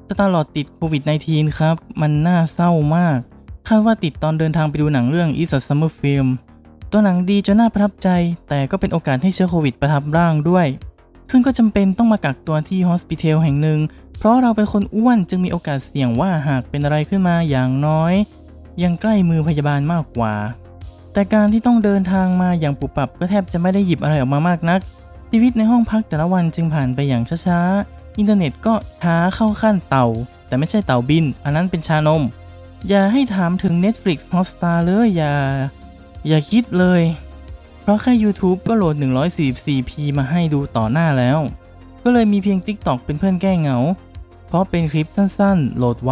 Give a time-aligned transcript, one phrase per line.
[0.07, 3.17] สตาร์ลอดติดโควิด -19 ครับ มันน่าเศร้ามาก
[3.67, 6.27] คาดว่าติดตอนเดินทางไปดูหนังเรื่อง It's a Summer Film
[6.91, 8.09] ตัวหนังดีจนน่าประทับใจ
[8.49, 10.67] แต่ก็เป็นโอกาสให้เชื้อโควิดประทับร่างด้วย
[11.31, 13.79] ซึ่งก็จำเป็นต้องมากักตัวที่ฮอสพิทลแห่งหนึ่ง
[14.17, 18.13] เพราะเราเป็นคนอ้วนจึงมีโอกาสเสี่ยงว่าหากเป็นอะไรขึ้นมาอย่างน้อย
[18.83, 20.33] ยังใกล้มือพยาบาลมากกว่า
[21.13, 24.79] แต่การที่ต้องเดินทางมาอย่างปุบปับก็แทบจะไม่ได้หยิบอะไรออกมามากนัก
[25.31, 30.07] ชีวิตในห้องพักแต่ละวันจึงผ่านไปอย่างช้าๆ อินเทอร์เน็ตก็ช้าเข้าขั้นเต่า
[30.47, 32.21] แต่ไม่ใช่เต่าบิน อันนั้นเป็นชานม
[32.89, 35.33] อย่าให้ถามถึง Netflix Hotstar เลยอย่า
[36.27, 37.01] อย่าคิดเลย
[37.85, 38.95] เพราะแค่ YouTube ก็โหลด
[39.43, 41.39] 144p มาให้ดูต่อหน้าแล้ว
[42.03, 43.77] ก็เลยมีเพียง TikTok เป็นเพื่อนแก้เหงา
[44.47, 46.11] เพราะเป็นคลิปสั้นๆ โหลดไว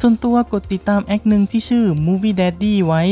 [0.00, 3.02] ส่วนตัวกดติดตามแอคหนึ่งที่ชื่อ Movie Daddy ไว้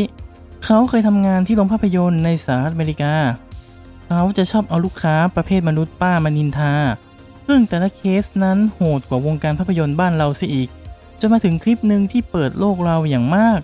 [0.64, 3.14] เขาเคยทำงานที่โรงภาพยนตร์ในสหรัฐอเมริกา
[4.08, 6.74] เขาจะชอบเอาลูกค้าประเภทมนุษย์ป้ามานินทา
[7.46, 10.68] ซึ่งแต่ละเคสนั้นโหดกว่าวงการภาพยนตร์บ้านเราเสียอีก
[11.20, 13.60] จนมาถึงคลิปหนึ่งที่เปิดโลกเราอย่างมาก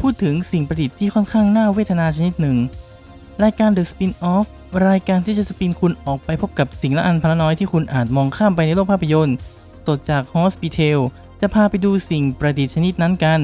[0.00, 2.56] พูดถึงสิ่งประดิษฐ์ที่ค่อนข้างน่าเวทนาชนิดหนึ่ง
[3.42, 4.46] รายการ The Spin-off
[4.88, 9.36] รายการที่จะสปินคุณออกไปพบกับสิ่งละอันพละน้อยที่คุณอาจมองข้ามไปในโลกภาพยนตร์
[9.86, 10.98] สดจาก Hospital
[11.40, 13.40] จะพาไปดูสิ่งประดิษฐ์ชนิดนั้นกัน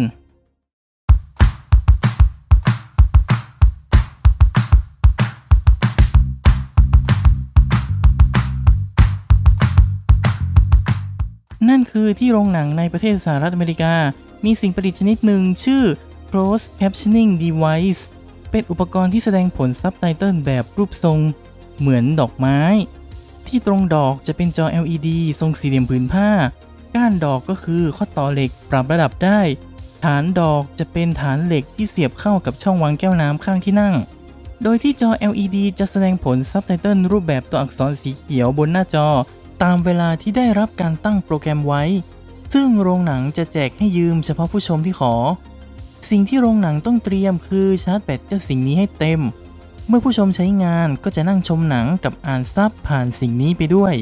[11.68, 13.94] นั่นคือที่โรงหนังในประเทศสหรัฐอเมริกา
[14.44, 15.82] มีสิ่งประดิษฐ์ชนิดหนึ่งชื่อ
[16.30, 18.02] Closed Captioning Device
[18.50, 21.18] เป็นอุปกรณ์ที่แสดงผลซับไตเติลแบบรูปทรง
[21.78, 22.60] เหมือนดอกไม้
[23.46, 25.08] ที่ตรงดอกจะเป็นจอ LED
[25.40, 26.28] ทรงสี่เหลี่ยมผืนผ้า
[26.94, 29.40] ก้านดอกก็คือข้อต่อเหล็กปรับระดับได้
[30.04, 33.94] ฐานดอกจะเป็นฐานเหล็กที่เสียบเข้ากับช่องวางแก้วน้ำข้างที่นั่ง
[34.62, 39.08] โดยที่จอ LED จะแสดงผลซับไตเติลรูปแบบตัวอักษรสีเขียวบนหน้าจอ
[39.62, 41.82] ตามเวลาที่ได้รับการตั้งโปรแกรมไว้
[42.54, 45.14] ซึ่งโรงหนังจะแจกให้ยืมเฉพาะผู้ชมที่ขอ
[46.10, 49.20] สิ่งที่โรงหนังต้องเตรียมคือชาร์จแบตเจ้าสิ่งนี้ให้เต็ม
[49.88, 53.94] เมื่อผู้ชมใช้งานก็จะนั่งชมหนังกับอ่านซับผ่านสิ่งนี้ไปด้วย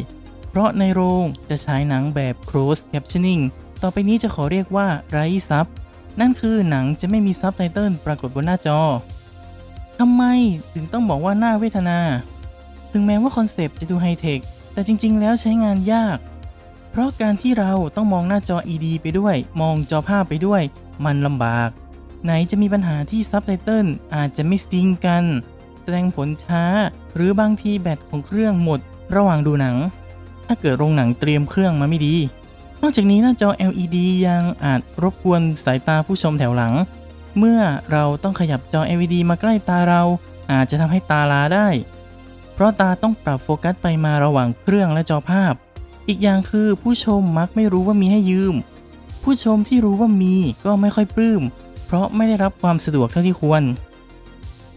[0.49, 3.43] เพราะในโรงจะฉายหนังแบบ closed captioning
[3.83, 5.67] ต่อไปนี้จะขอเรียกว่าไร้ซับ
[6.21, 8.81] นั่นคือหนังจะไม่มีซับไตเติลปรากฏบนหน้าจอ
[9.99, 10.23] ทำไม
[10.73, 11.99] ถึงต้องบอกว่าน่าเวทนา
[12.93, 14.41] ถึงแม้ว่าคอนเซปต์จะดูไฮเทค
[14.73, 16.19] แต่จริง ๆ แล้วใช้งานยาก
[16.91, 20.63] เพราะการที่เราต้องมองหน้าจอ ED ไปด้วย มองจอภาพไปด้วย
[21.05, 21.71] มันลำบาก
[22.25, 25.25] ไหนจะมีปัญหาที่ซับไตเติลอาจจะไม่ sync กัน
[25.83, 26.65] แสดงผลช้า
[27.15, 28.81] หรือบางทีแบตของเครื่องหมด
[29.17, 29.77] ระหว่างดูหนัง
[30.47, 32.15] ถ้าเกิดโรงหนังเตรียมเครื่องมาไม่ดี
[32.83, 33.97] นอกจากนี้หน้าจอ LED
[34.27, 36.75] ยังอาจรบกวนสายตาผู้ชมแถวหลัง
[37.39, 37.61] เมื่อ
[37.93, 40.03] เราต้องขยับจอ LED มาใกล้ตาเรา
[40.53, 41.69] อาจจะทำให้ตาลาได้
[42.55, 45.55] เพราะตาต้องปรับโฟกัสไปมาระหว่างเครื่องและจอภาพ
[46.09, 48.55] อีกอย่างคือผู้ชมมักไม่รู้ว่ามีให้ยืม
[49.23, 50.35] ผู้ชมที่รู้ว่ามี
[50.65, 51.43] ก็ไม่ค่อยปลื้ม
[51.87, 53.63] เพราะไม่ได้รับความสะดวกเท่าที่ควร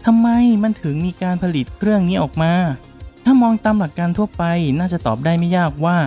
[0.04, 0.28] ทำไม
[0.62, 2.52] มันถึงมีการผลิตเครื่องนี้ออกมา
[3.24, 4.44] ถ้ามองตามหลักการทั่วไป
[4.78, 5.98] น่าจะตอบได้ไม่ยากว่า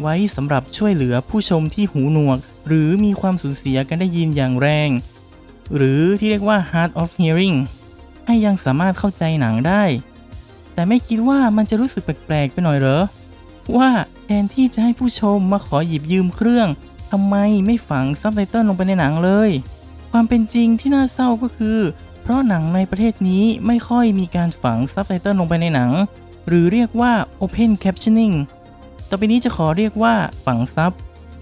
[0.00, 4.90] ไว้สำหรับช่วยเหลือผู้ชมที่หูหนวก หรือมีความสูญเสียการได้ยินอย่างแรง
[5.76, 7.56] หรือที่เรียกว่า hard of hearing
[8.26, 9.84] ให้ยังสามารถเข้าใจหนังได้
[10.74, 13.02] แต่ไม่คิดว่ามันจะรู้สึกแปลกๆไปหน่อยเหรอ
[13.76, 13.90] ว่า
[14.24, 16.68] แทนที่จะให้ผู้ชมมาขอหยิบยืมเครื่อง
[17.10, 17.36] ทำไม
[17.66, 19.50] ไม่ฝังซับไตเติลลงไปในหนังเลย
[20.10, 21.78] ความเป็นจริงที่น่าเศร้าก็คือ
[22.22, 25.90] เพราะหนังในประเทศนี้ไม่ค่อยมีการฝังซับไตเติลลงไปในหนัง
[26.48, 28.34] หรือเรียกว่า Open Captioning
[29.08, 30.14] ต่อไปนี้จะขอเรียกว่า
[30.46, 30.92] ฝังซับ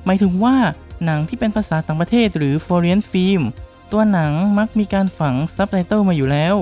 [0.05, 0.57] หมายถึงว่า
[1.05, 3.43] หนังที่เป็นภาษาต่างประเทศหรือ Foreign Film
[3.93, 6.55] ตัวหนังมักมีการฝังซับไตเติลมาอยู่แล้ว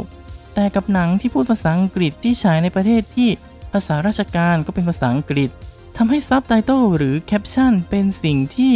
[0.54, 3.28] แต่กับหนังที่พูดภาษาอังกฤษที่ฉายในประเทศที่
[3.72, 5.50] ภาษาราชการก็เป็นภาษาอังกฤษ
[5.96, 8.74] ทำให้ซับไตเติลหรือแคปชั่นเป็นสิ่งที่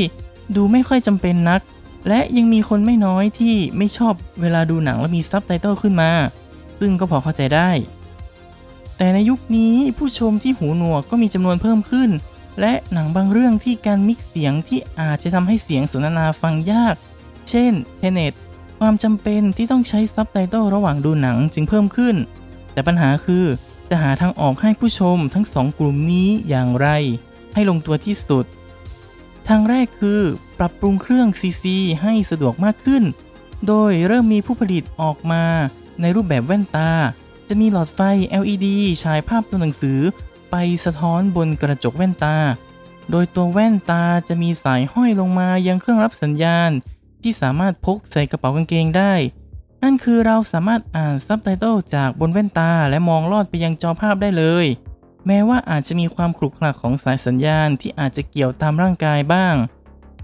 [0.56, 1.60] ดูไม่ค่อยจำเป็นนัก
[2.08, 6.10] และยังมีคนไม่น้อยที่ไม่ชอบเวลาดูหนังแล้วมีซับไตเติลขึ้นมา
[6.78, 7.70] ซึ่งก็พอเข้าใจได้
[8.96, 12.10] แต่ในยุคนี้ผู้ชมที่หูหนวกก็มีจำนวนเพิ่มขึ้น
[12.60, 16.94] และหนังบางเรื่องที่การมิกซ์เสียงที่อาจจะทำให้เสียงสนทนาฟังยาก
[17.48, 18.32] เช่นเทเนต
[18.78, 22.16] ความจำเป็นที่ต้องใช้ซับไตเติลระหว่างดูหนังจึงเพิ่มขึ้น
[22.72, 23.44] แต่ปัญหาคือ
[23.88, 26.88] จะหาทางออกให้ผู้ชมทั้งสองกลุ่มนี้อย่างไร
[27.54, 28.44] ให้ลงตัวที่สุด
[29.48, 30.20] ทางแรกคือ
[30.60, 31.64] ปรับปรุงเครื่อง CC
[32.02, 33.04] ให้สะดวกมากขึ้น
[33.66, 35.44] โดยเริ่มมีผู้ผลิตออกมา
[36.00, 36.90] ในรูปแบบแว่นตา
[37.48, 38.00] จะมีหลอดไฟ
[38.42, 38.66] LED
[39.02, 39.98] ฉายภาพตัวหนังสือ
[40.50, 42.36] ไปสะท้อนบนกระจกแว่นตา
[43.10, 46.70] โดยตัวแว่นตาจะมีสายห้อยลงมายังเครื่องรับสัญญาณ
[47.22, 49.14] ที่สามารถพกใส่กระเป๋ากางเกงได้
[49.82, 54.66] นั่นคือเราสามารถอ่านซับไตเติลจากบนแว่นตาและมองลอดไปยังจอภาพได้เลย
[55.26, 59.54] แม้ว่าอาจจะมีความขรุขระของสายสัญญาณที่อาจจะเกี่ยวตามร่างกายบ้าง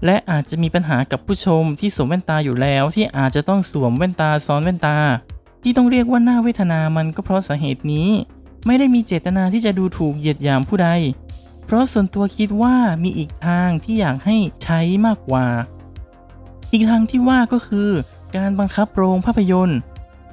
[0.05, 4.97] และอาจจะมีปัญหากับผู้ชมที่สวมแว่นตาอยู่แล้วที่อาจจะต้องสวมแว่นตาซ้อนแว่นตา
[5.63, 8.09] ที่ต้องเรียกว่าหน้าเวทนามันก็เพราะสาเหตุนี้
[8.65, 10.89] ไม่ได้มีเจตนาที่จะดูถูกเหยียดหยามผู้ใด
[11.65, 15.45] เพราะส่วนตัวคิดว่ามีอีกทางที่อยากให้ใช้มากกว่า
[16.71, 17.89] อีกทางที่ว่าก็คือ
[18.35, 19.79] การบังคับโรงภาพยนตร์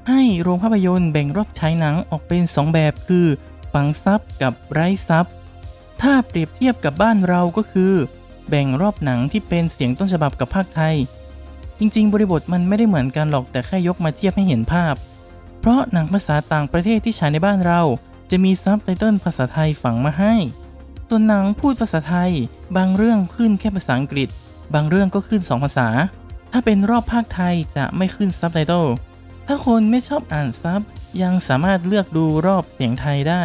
[0.09, 3.27] ให้โรงภาพยนตร์แบ่งรอบฉายหนังออกเป็น 2 แบบคือ
[3.73, 5.27] ฝังซับกับไร้ซับ
[6.01, 7.95] ถ้าเปรียบเทียบกับบ้านเราก็คือ
[8.49, 10.95] แบ่งรอบหนังที่เป็นเสียงต้นฉบับกับภาคไทย
[11.79, 14.95] จริงๆ บริบทมันไม่ได้เหมือนกันหรอกแต่แค่ยกมาเทียบให้เห็นภาพ
[15.61, 17.83] เพราะหนังภาษาต่างประเทศที่ฉายในบ้านเรา
[18.31, 20.35] จะมีซับไตเติลภาษาไทยฝังมาให้
[21.09, 22.33] ส่วนหนังพูดภาษาไทย
[22.77, 24.29] บางเรื่องขึ้นแค่ภาษาอังกฤษ
[24.75, 25.89] บางเรื่องก็ขึ้น 2 ภาษา
[26.53, 28.87] ถ้าเป็นรอบภาคไทยจะไม่ขึ้นซับไตเติล
[29.47, 30.81] ถ้าคนไม่ชอบอ่านซับ
[31.23, 33.43] ยังสามารถเลือกดูรอบเสียงไทยได้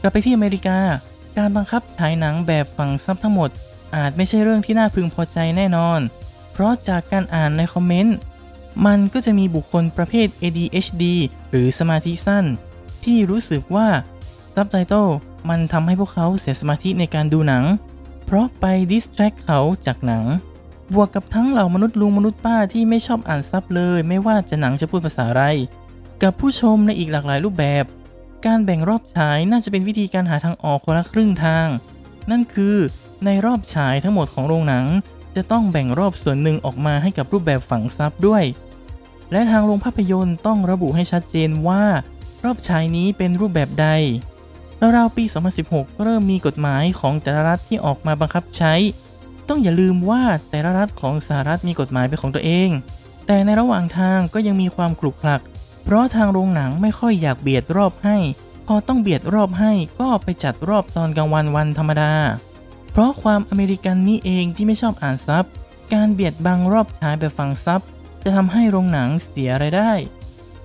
[0.00, 0.78] กลับไปที่อเมริกา
[1.38, 3.50] การบังคับฉายหนังแบบฝังซับทั้งหมด
[3.94, 6.00] อาจไม่ใช่เรื่องที่น่าพึงพอใจแน่นอน
[6.52, 8.16] เพราะจากการอ่านในคอมเมนต์
[8.86, 11.04] มันก็จะมีบุคคลประเภท ADHD
[11.50, 12.44] หรือสมาธิสั้น
[13.04, 13.88] ที่รู้สึกว่า
[14.54, 15.06] ซับไตเติล
[15.48, 17.64] มันทำให้พวกเขาเสียสมาธิในการดูหนัง
[18.24, 20.24] เพราะไปดิสแทรกเขาจากหนัง
[20.94, 25.44] บวกกับทั้งเหล่ามนุษย์ลุงมนุษย์ป้าที่ไม่ชอบอ่านซับเลย ไม่ว่าจะหนังจะพูดภาษาอะไร
[26.22, 27.84] กับผู้ชมในอีกหลากหลายรูปแบบ
[28.46, 31.66] การแบ่งรอบฉายน่าจะเป็นวิธีการหาทางออกคนละครึ่งทาง
[32.30, 32.76] นั่นคือ
[33.24, 34.86] ในรอบฉายทั้งหมดของโรงหนัง
[35.36, 38.44] จะต้องแบ่งรอบส่วนหนึ่งออกมาให้กับรูปแบบฝังซับด้วย
[39.32, 41.84] และทางโรงภาพยนตร์ต้องระบุให้ชัดเจนว่า
[42.44, 43.88] รอบฉายนี้เป็นรูปแบบใด
[44.96, 45.24] ราวๆปี
[45.60, 48.74] 2016ก็เริ่มมีกฎหมายของแต่ละรัฐที่ออกมาบังคับใช้
[49.48, 52.68] ต้องอย่าลืมว่าแต่ละรัฐของสหรัฐมีกฎหมายเป็นของตัวเอง
[53.26, 55.40] แต่ในระหว่างทางก็ยังมีความคลุกคลัก
[55.84, 58.16] เพราะทางโรงหนังไม่ค่อยอยากเบียดรอบให้
[58.66, 62.12] พอต้องเบียดรอบให้ก็ไปจัดรอบตอนกลางวันวันธรรมดา
[62.90, 65.44] เพราะความอเมริกันนี่เองที่ไม่ชอบอ่านซับ
[65.94, 67.80] การเบียดบังรอบฉายแบบฟังซับ
[68.22, 69.92] จะทำให้โรงหนังเสียรายได้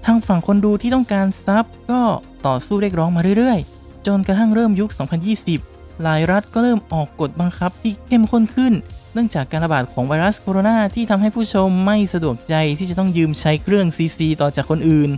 [0.05, 2.01] ทางฝั่งคนดูที่ต้องการซับก็
[2.45, 4.89] ต่อสู้เรียกร้องมาเรื่อยๆ จนกระทั่งเริ่มยุค
[5.45, 8.73] 2020 หลายรัฐก็เริ่มออกกฎบังคับที่เข้มข้นขึ้น
[9.13, 15.09] เนื่องจากการระบาดของไวรัสโคโรนาที่ทำให้ผู้ชมไม่สะดวกใจที่จะต้องยืมใช้เครื่อง CC ต่อจากคนอื่น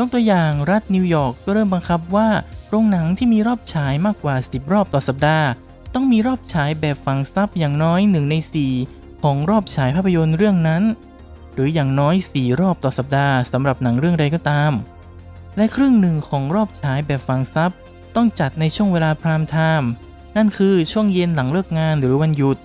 [0.00, 2.28] ยกตัวอย่างรัฐนิวยอร์กก็เริ่มบังคับว่า
[2.68, 5.46] โรงหนังที่มีรอบฉายมากกว่า 10 รอบต่อสัปดาห์
[5.94, 8.34] ต้องมีรอบฉายแบบฝังซับอย่างน้อย1ใน
[8.78, 10.82] 4 ของรอบฉายภาพยนตร์เรื่องนั้น
[11.54, 14.72] หรืออย่างน้อย 4 รอบต่อสัปดาห์สำหรับหนังเรื่องใดก็ตาม
[15.56, 17.70] และครึ่งหนึ่งของรอบฉายแบบฝังซับ
[18.16, 19.90] ต้องจัดในช่วงเวลา prime time
[20.36, 22.56] นั่นคือช่วงเย็นหลังเลิกงานหรือวันหยุด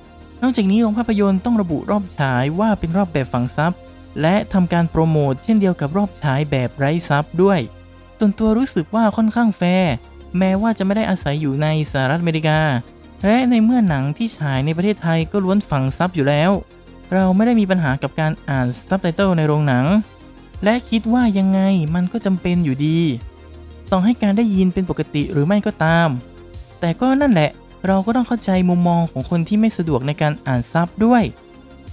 [0.42, 3.74] นอกจากนี้โรงภาพยนตร์ต้องระบุรอบฉายว่าเป็นรอบแบบฝังซับ
[4.22, 7.60] และทำการโปรโมทเช่นเดียวกับรอบฉายแบบไร้ซับด้วย
[8.20, 9.94] ส่วนตัวรู้สึกว่าค่อนข้างแฟร์
[10.38, 12.60] แม้ว่าจะไม่ได้อาศัยอยู่ในสหรัฐอเมริกา
[13.26, 16.52] และในเมื่อหนังที่ฉายในประเทศไทยก็ล้วนฝังซับอยู่แล้ว
[17.14, 19.86] เราไม่ได้มีปัญหากับการอ่านซับไตเติลในโรงหนัง
[20.64, 21.62] และคิดว่ายังไง
[21.96, 23.00] มันก็จำเป็นอยู่ดี
[23.92, 26.10] ต่อให้การได้ยินเป็นปกติหรือไม่ก็ตาม
[26.80, 27.50] แต่ก็นั่นแหละ
[27.88, 31.24] เราก็ต้องเข้าใจมุมมองของคนที่ไม่สะดวกในการอ่านซับด้วย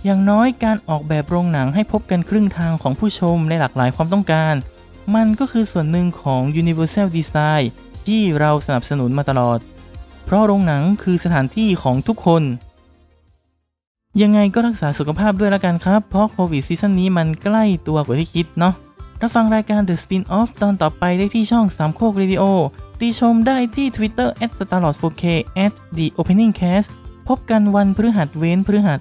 [0.05, 4.55] อย่างน้อยการออกแบบโรงหนังให้พบกันครึ่งทางของผู้ชมในหลากหลายความต้องการ
[5.15, 7.65] มันก็คือส่วนหนึ่งของ Universal Design
[8.07, 9.59] ที่เราสนับสนุนมาตลอด
[10.25, 12.43] เพราะโรงหนังคือสถานที่ของทุกคน
[14.23, 18.75] ยังไงก็รักษาสุขภาพด้วยละกันครับ เพราะโควิดซีซั่นนี้มันใกล้ตัวกว่าที่คิดเนาะ
[19.21, 22.45] รับฟังรายการ The Spin-off ตอนต่อไปได้ที่ช่องสามโคกเรดิโอ
[23.01, 24.29] ติชมได้ที่ Twitter
[24.59, 25.25] @starlord4k
[25.97, 26.91] @the opening cast
[27.29, 29.01] พบกันวันพฤหัสเว้นพฤหัส